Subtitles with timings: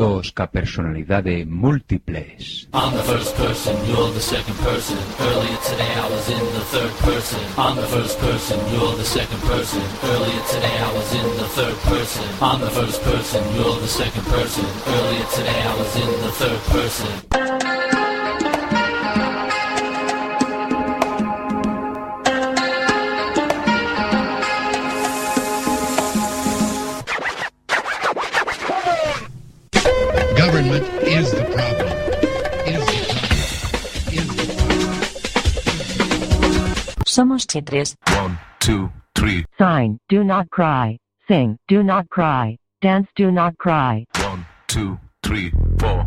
[0.00, 2.68] Doidos ca personalidade múltiples.
[2.72, 4.96] I'm the first person, you're the second person.
[5.20, 7.40] Earlier today I was in the third person.
[7.58, 9.82] I'm the first person, you're the second person.
[10.02, 12.24] Earlier today I was in the third person.
[12.40, 14.64] I'm the first person, you're the second person.
[14.88, 17.59] Earlier today I was in the third person.
[37.20, 37.96] Somos chitres.
[38.18, 39.44] One, two, three.
[39.58, 40.96] Sign, do not cry.
[41.28, 42.56] Sing, do not cry.
[42.80, 44.06] Dance, do not cry.
[44.24, 46.06] One, two, three, four.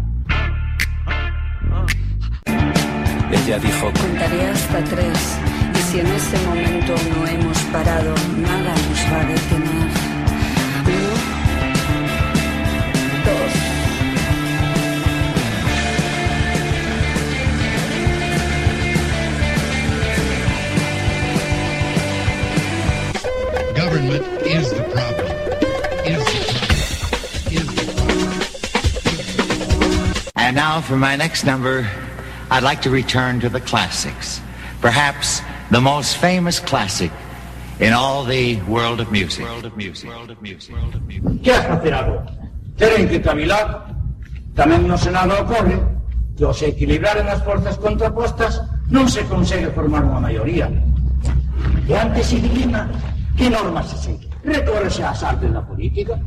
[3.30, 5.38] Ella dijo, Contaré hasta tres
[5.76, 9.90] y si en ese momento no hemos parado, nada nos va a detener.
[10.90, 11.14] Uno,
[13.24, 13.73] dos,
[23.94, 25.30] Government is the problem.
[26.02, 27.54] Is the problem.
[27.54, 28.34] Is the problem.
[30.36, 31.88] And now for my next number,
[32.50, 34.42] I'd like to return to the classics.
[34.82, 37.12] Perhaps the most famous classic
[37.80, 39.46] in all the world of music.
[39.46, 40.10] World of music.
[40.10, 40.74] World of music.
[40.74, 41.44] World of music.
[41.44, 42.26] que has facer agora?
[42.78, 43.94] Teren que cavilar.
[44.58, 45.78] Tamén no Senado ocorre
[46.34, 48.58] que ao se equilibraren as forzas contrapostas
[48.90, 50.66] non se consegue formar unha maioría.
[51.86, 52.90] E antes se dilema
[53.38, 54.28] que normas se segue.
[54.44, 56.20] Recórrese ás artes da política.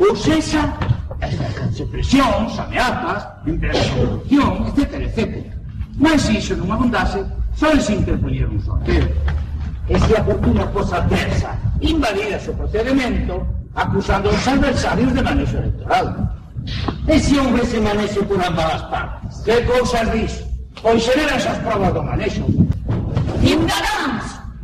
[0.00, 0.72] Ou sexa,
[1.20, 5.46] exercense presións, ameazas, empresa de corrupción, etc, etc.
[5.98, 7.24] Mas se iso non abundase,
[7.56, 9.08] só se interpoñer un sorteo.
[9.88, 16.06] E se a fortuna fosa adversa, invalidase o procedimento, acusando aos adversarios de manexo electoral.
[17.06, 19.40] E se manexo por ambas as partes?
[19.46, 20.32] Que cousas dis?
[20.82, 22.44] Pois xeran esas provas do manexo.
[23.40, 24.05] Ciudadanos,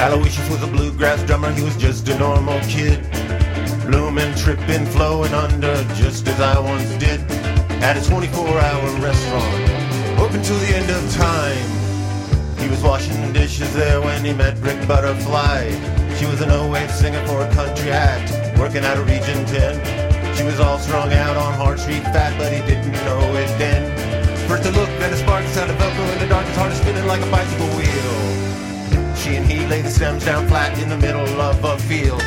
[0.00, 3.04] Aloysius was a bluegrass drummer, he was just a normal kid.
[3.84, 7.20] Blooming, tripping, flowing under, just as I once did.
[7.84, 11.68] At a 24-hour restaurant, open till the end of time.
[12.56, 15.68] He was washing dishes there when he met Rick Butterfly.
[16.16, 20.34] She was an oh O-wave singer for a country act, working out of Region 10.
[20.34, 23.84] She was all strung out on Hard Street fat, but he didn't know it then.
[24.48, 26.78] First a look, then a spark, sound of Velcro in the dark, his heart is
[26.78, 28.39] spinning like a bicycle wheel.
[29.30, 32.20] She and he lay the stems down flat in the middle of a field.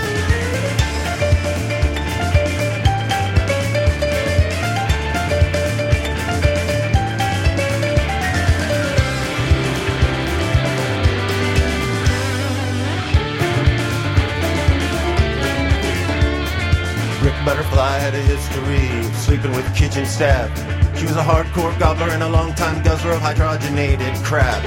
[17.22, 20.50] Rick Butterfly had a history sleeping with kitchen staff.
[20.98, 24.64] She was a hardcore gobbler and a long-time guzzler of hydrogenated crap.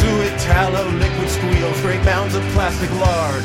[0.00, 3.42] Suet, tallow, liquid squeals, great mounds of plastic lard.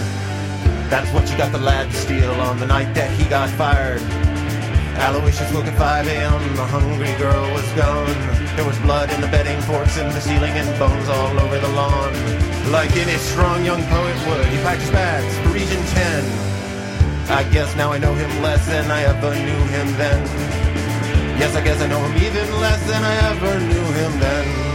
[0.89, 4.01] That's what you got the lad to steal on the night that he got fired.
[4.95, 8.07] Aloysius woke at 5 a.m., the hungry girl was gone.
[8.55, 11.67] There was blood in the bedding, forks in the ceiling, and bones all over the
[11.75, 12.13] lawn.
[12.71, 16.23] Like any strong young poet would, he packed his bags for Region 10.
[17.29, 20.23] I guess now I know him less than I ever knew him then.
[21.37, 24.74] Yes, I guess I know him even less than I ever knew him then.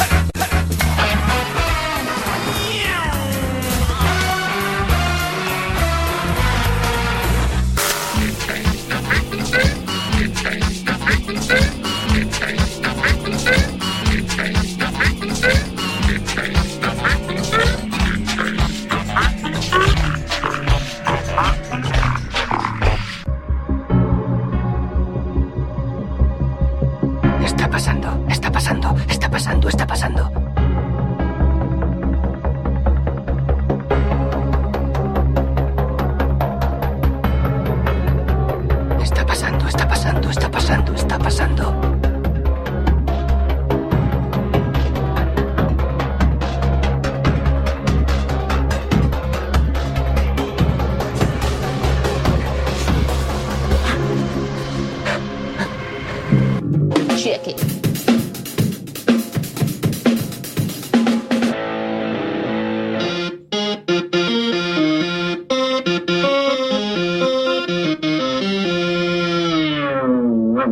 [27.43, 30.50] Está pasando, está pasando, está pasando, está pasando.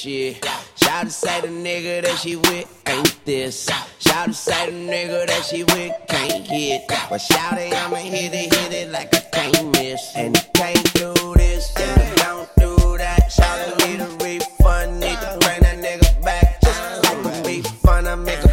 [0.00, 0.42] shit.
[0.76, 3.68] Shout to say the nigga that she with ain't this.
[3.98, 6.82] Shout to say the nigga that she with can't hit.
[6.88, 10.00] But shout it, I'ma hit it, hit it like I can't miss.
[10.16, 13.30] And I can't do this, and I don't do that.
[13.30, 16.60] Shout to need a refund, need to bring that nigga back.
[16.62, 18.49] Just like a refund, I make a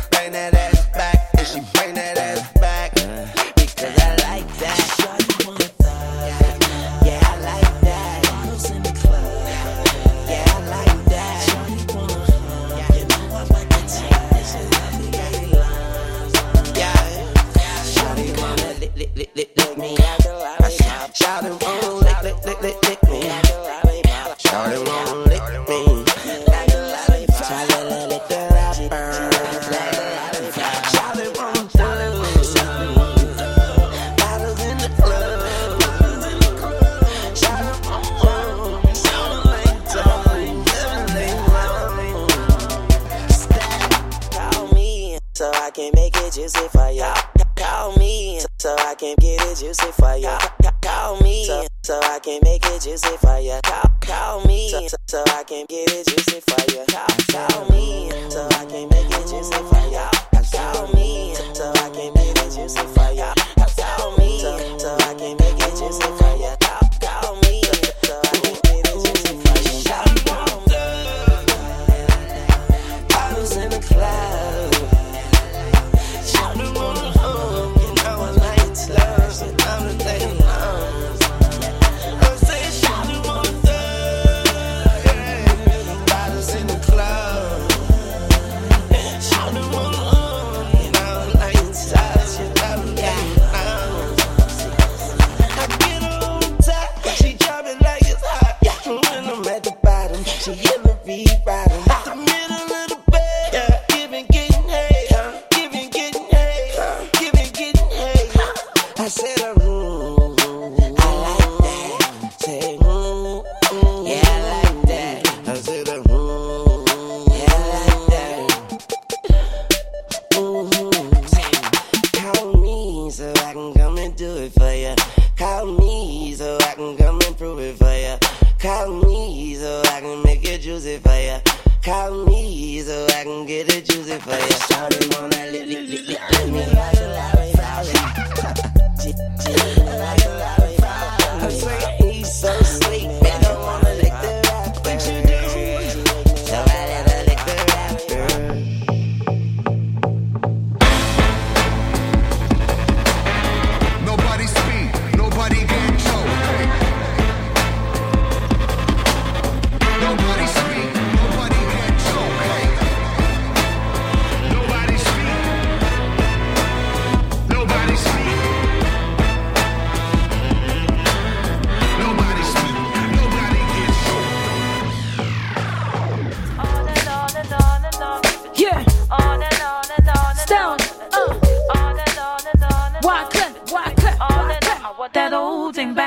[48.60, 50.38] so I can get it juicy for ya.
[50.82, 53.60] Call me so, so I can make it juicy for ya.
[53.64, 56.84] Call, call me so, so I can get it juicy for ya.
[56.90, 60.10] Call, call me so I can make it juicy for ya.
[60.52, 63.34] Call me so I can make it juicy for ya.
[63.78, 66.57] Call me so, so I can make it juicy for ya.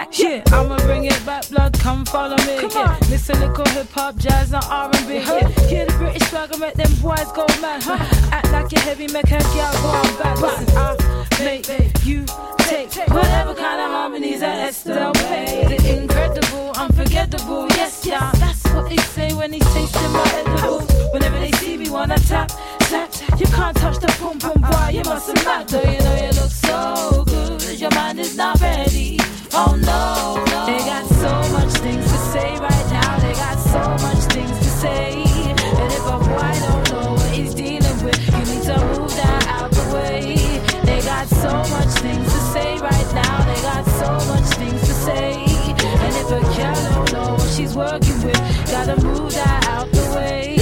[0.01, 0.19] Back.
[0.19, 2.59] Yeah, I'ma bring it back, blood, come follow me.
[2.59, 2.93] Come yeah.
[2.93, 3.11] on.
[3.11, 5.15] Listen, little hip hop, jazz, and R&B.
[5.15, 7.83] Yeah, hear the British swagger, make them boys go mad.
[7.83, 7.99] Huh?
[8.33, 10.41] Act like you heavy, make her girl go on back.
[10.41, 12.25] Listen, I make you
[12.59, 15.69] take whatever kind of harmonies that Estelle played.
[15.69, 18.31] The incredible, unforgettable, yes, yeah.
[18.37, 20.81] That's what they say when he's tasting my edible.
[21.13, 22.51] Whenever they see me, wanna tap,
[22.91, 23.13] tap.
[23.39, 25.69] You can't touch the pum pum boy, you must have not.
[25.69, 29.19] Though you know you look so good, your mind is not ready.
[29.53, 30.45] Oh no.
[30.67, 33.19] They got so much things to say right now.
[33.19, 35.23] They got so much things to say.
[35.23, 39.47] And if a boy don't know what he's dealing with, you need to move that
[39.49, 40.37] out the way.
[40.85, 43.45] They got so much things to say right now.
[43.45, 45.33] They got so much things to say.
[45.43, 48.41] And if a girl don't know what she's working with,
[48.71, 50.59] gotta move that out the way.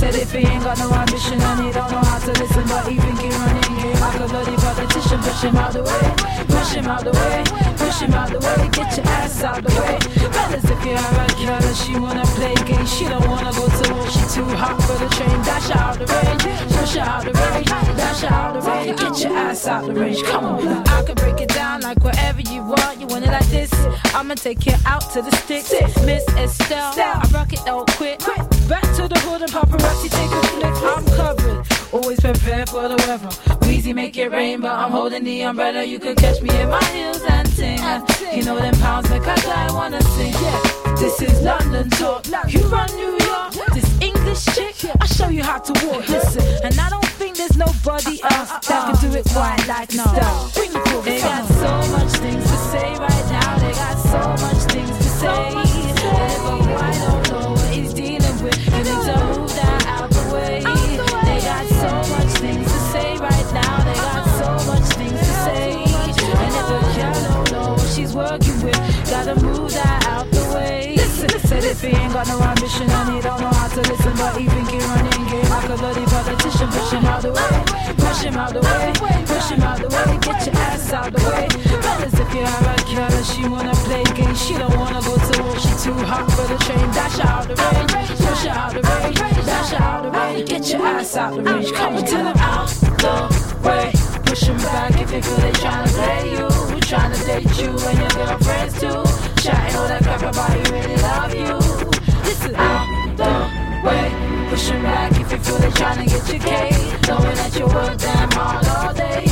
[0.00, 2.88] Said if he ain't got no ambition and he don't know how to listen, but
[2.88, 3.69] he think he running
[4.00, 5.20] like a bloody politician.
[5.20, 6.06] Push him out the way,
[6.48, 7.44] push him out the way,
[7.76, 8.68] push him out the way.
[8.72, 9.98] Get your ass out the way.
[10.32, 11.30] Fellas, if you have a
[11.70, 14.06] and she wanna play games, she don't wanna go to war.
[14.08, 15.36] She too hot for the train.
[15.42, 18.98] Dash out the range, push her out the range, dash out the range.
[18.98, 20.22] Get your ass out the range.
[20.24, 23.00] Come on, I can break it down like whatever you want.
[23.00, 23.72] You want it like this?
[24.14, 25.70] I'ma take you out to the sticks,
[26.04, 26.94] Miss Estelle.
[26.96, 28.18] I rock it, don't quit.
[28.68, 30.76] Back to the hood and paparazzi take a flick.
[30.92, 33.28] I'm covered, always prepared for the weather.
[33.66, 35.84] Weezy make it rain, but I'm holding the umbrella.
[35.84, 37.78] You could catch me in my heels and ting.
[38.36, 40.32] You know them pounds make a guy wanna sing.
[40.32, 42.26] Yeah, this is London talk.
[42.48, 43.52] You run New York.
[43.74, 46.08] This English chick, I'll show you how to walk.
[46.08, 50.04] Listen, and I don't think there's nobody else that can do it quite like no.
[76.60, 78.92] Push him out the way, push him out the way,
[79.24, 80.18] push him out the way.
[80.20, 81.48] Get your ass out the way.
[81.80, 85.42] Fellas, if you have a girl she wanna play games, she don't wanna go to
[85.42, 85.56] war.
[85.58, 86.90] She too hot for the train.
[86.92, 90.48] Dash her out the range, push her out the range, dash her out the range.
[90.50, 91.72] Get your ass out the range.
[91.72, 93.14] Come on, tell him out the
[93.64, 93.92] way.
[94.26, 96.46] Push him back if you feel they tryna play you.
[96.90, 99.00] Tryna date you and your girlfriends too.
[99.42, 101.54] Chatting all that crap about you really love you.
[102.24, 102.99] Listen out
[104.60, 106.74] pushing back if you feel they trying to get your cake.
[107.04, 109.24] Throwing at your work down hard all day.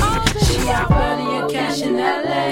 [0.45, 2.51] She out burning your cash in LA.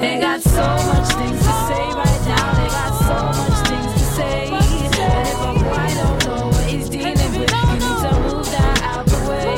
[0.00, 2.46] They got so much things to say right now.
[2.58, 4.48] They got so much things to say.
[4.48, 8.78] And if a boy don't know what he's dealing with, you need to move that
[8.82, 9.54] out the way.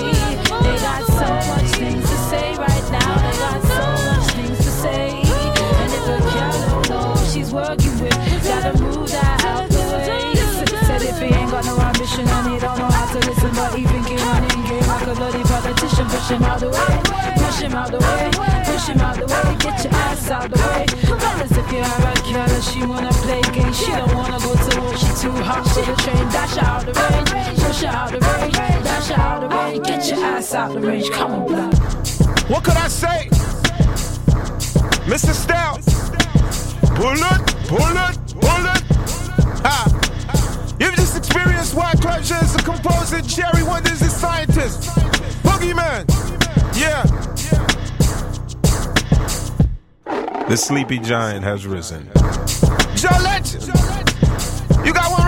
[0.64, 3.12] They got so much things to say right now.
[3.24, 5.22] They got so much things to say.
[5.22, 7.79] And if a girl don't know she's working.
[12.28, 15.42] I need all know how to listen, but even get running game like a bloody
[15.44, 16.06] politician.
[16.06, 16.94] Push him out the way,
[17.40, 18.30] push him out the way,
[18.64, 19.56] push him out the way.
[19.58, 20.86] Get your ass out the way.
[21.06, 23.78] Fellas, if you're a killer, she wanna play games.
[23.78, 26.24] She don't wanna go to war, she too hot for the train.
[26.34, 29.80] Dash her out the range, push her out the range, dash her out the.
[29.80, 31.74] Get your ass out the range, come on, blood.
[32.50, 33.28] What could I say?
[35.06, 35.32] Mr.
[35.32, 35.80] Stout,
[36.94, 38.82] pull it, pull it, pull it.
[39.64, 40.76] Ha.
[40.78, 44.90] you just experienced Wyclef as a composer, Jerry Wonders as scientist.
[45.44, 46.04] Boogeyman.
[46.76, 47.04] Yeah.
[50.48, 52.10] The sleepy giant has risen.
[53.22, 53.66] Legend.
[54.84, 55.19] You got one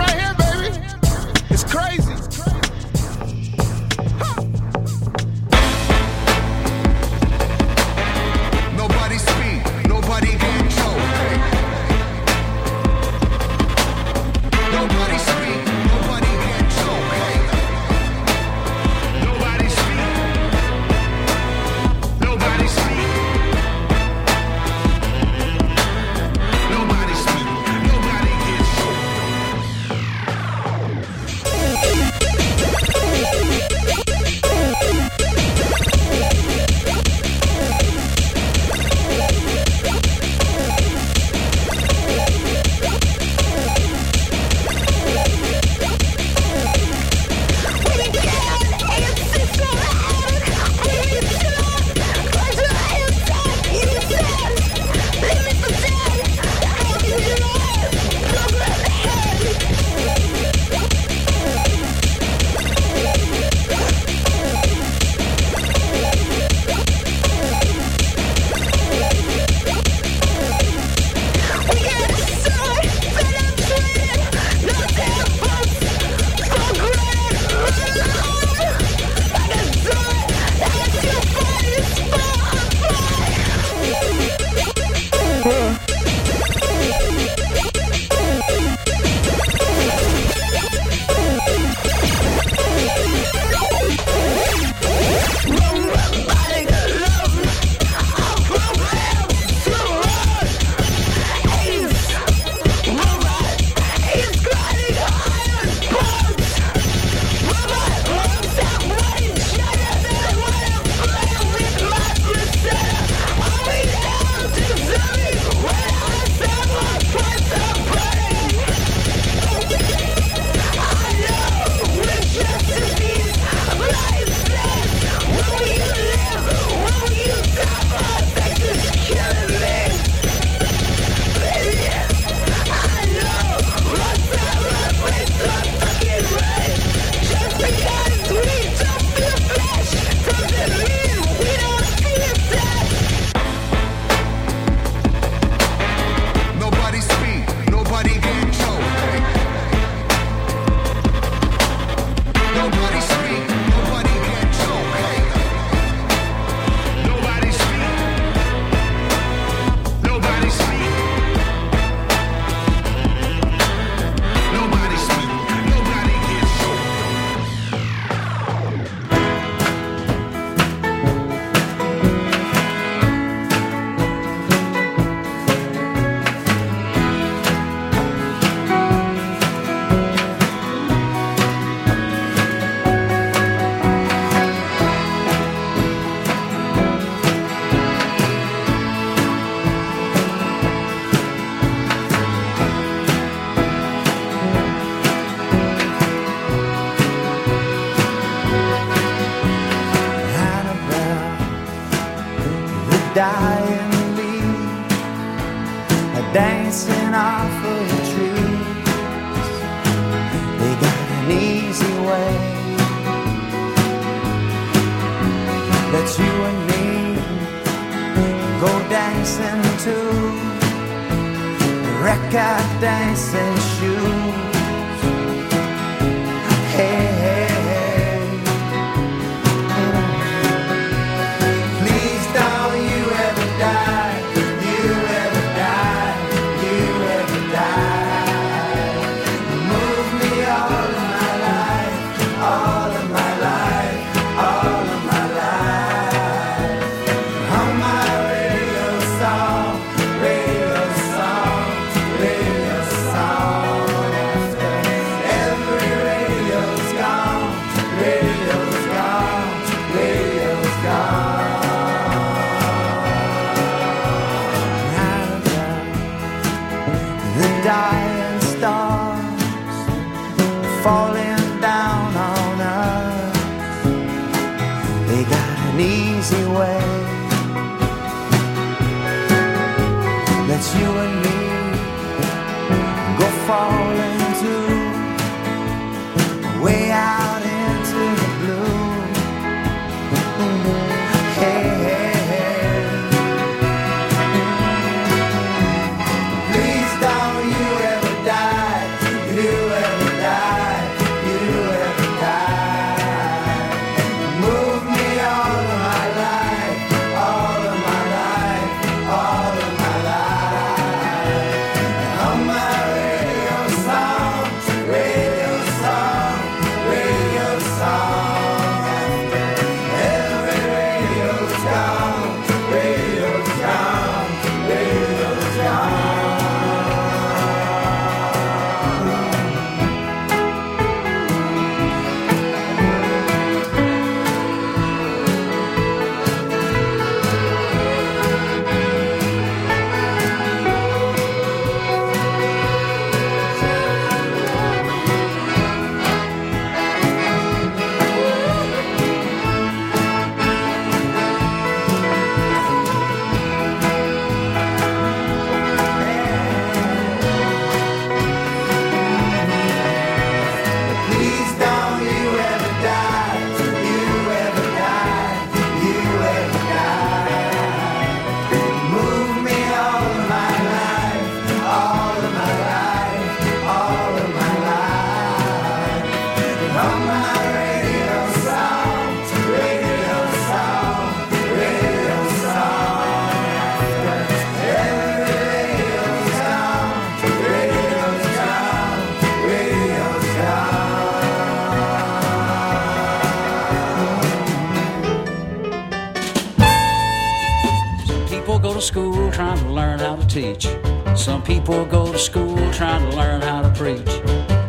[401.15, 404.05] Some people go to school trying to learn how to preach.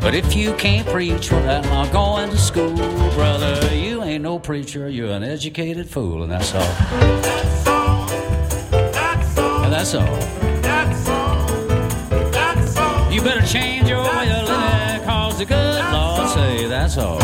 [0.01, 2.77] But if you can't preach without not going to school,
[3.15, 4.89] brother, you ain't no preacher.
[4.89, 6.63] You're an educated fool, and that's all.
[9.65, 10.35] And that's all.
[13.11, 17.21] You better change your way of living, cause the good Lord say that's all.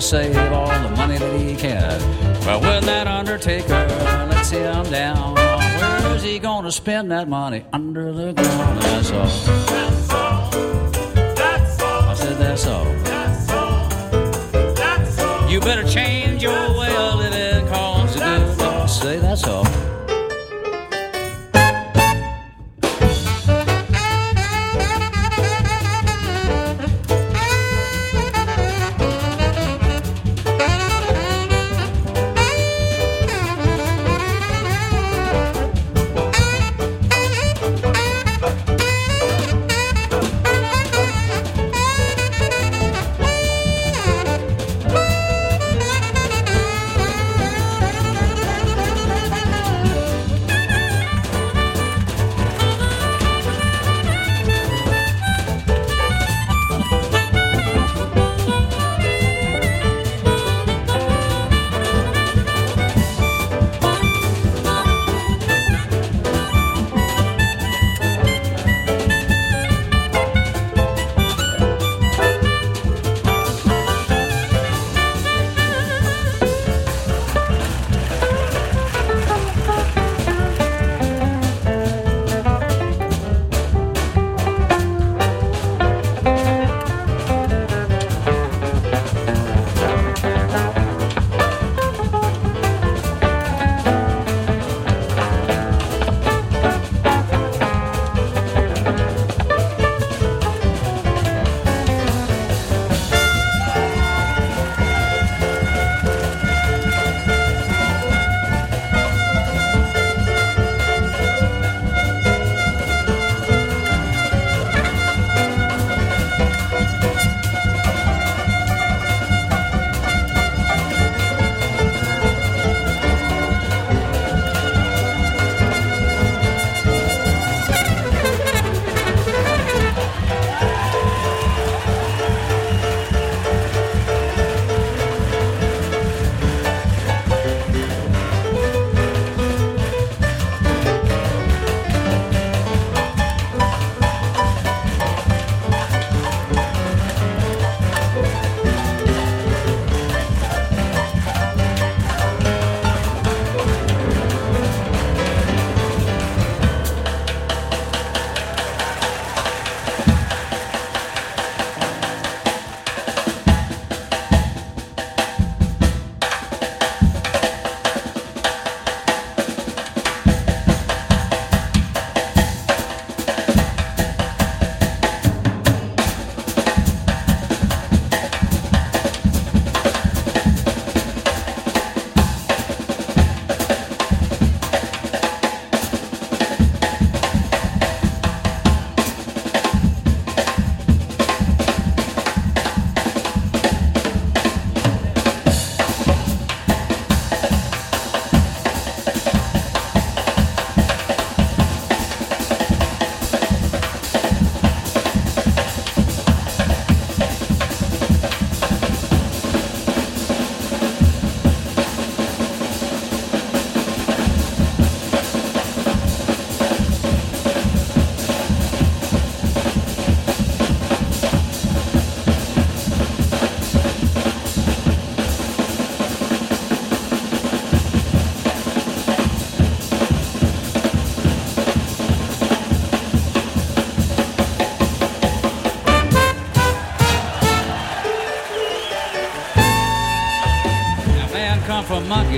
[0.00, 2.00] Save all the money that he can.
[2.44, 3.86] But when that undertaker
[4.30, 7.64] lets him down, where's he gonna spend that money?
[7.72, 9.28] Under the ground, that's all.
[12.08, 12.86] I said that's all.
[15.50, 19.66] You better change your way of living, cause the good say that's all.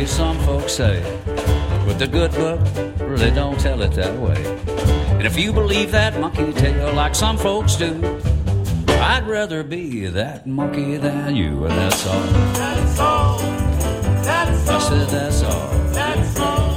[0.07, 1.03] Some folks say.
[1.87, 2.61] But the good book
[3.01, 4.43] really don't tell it that way.
[5.17, 8.21] And if you believe that monkey tale like some folks do,
[8.89, 12.23] I'd rather be that monkey than you, and that's all.
[12.23, 13.39] That's all.
[14.23, 15.79] That's I said that's all.
[15.93, 16.77] That's all.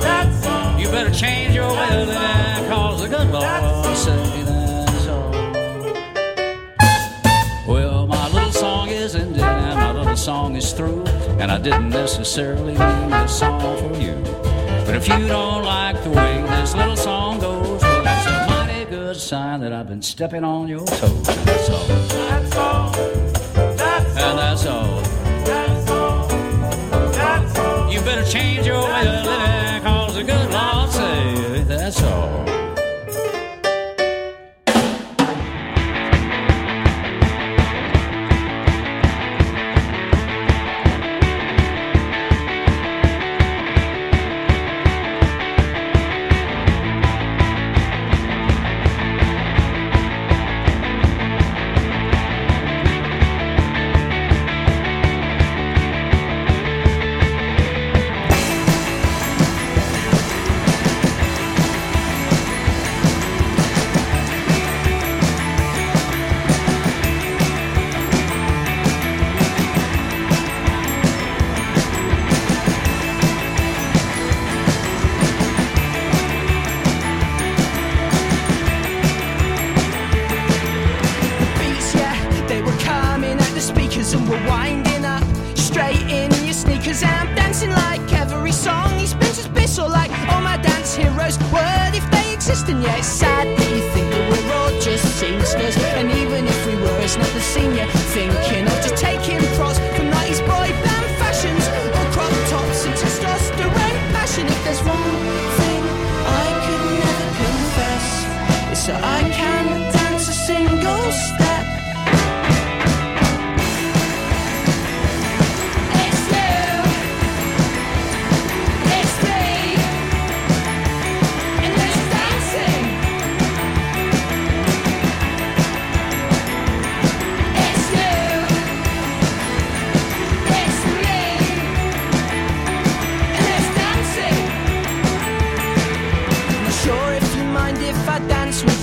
[0.00, 0.78] That's all.
[0.80, 4.49] You better change your way cause the good Lord say
[11.40, 14.14] and I didn't necessarily mean this song for you.
[14.84, 18.84] But if you don't like the way this little song goes, well, that's a mighty
[18.90, 21.22] good sign that I've been stepping on your toes.
[21.22, 21.86] That's all.
[21.86, 22.90] That's all.
[22.92, 25.00] That's And that's all.
[25.44, 26.28] That's all.
[27.12, 27.90] That's all.
[27.90, 32.49] You better change your way of living, cause the good Lord say that's all.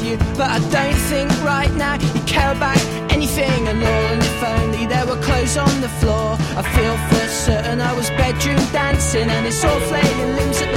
[0.07, 2.79] You, but I don't think right now you care about
[3.11, 4.05] anything at all.
[4.13, 8.09] And if only there were clothes on the floor, I feel for certain I was
[8.11, 10.76] bedroom dancing, and it's all flailing limbs at the